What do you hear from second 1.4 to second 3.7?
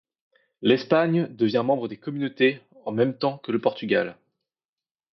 membre des Communautés le en même temps que le